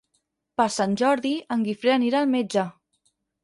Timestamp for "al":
2.25-2.35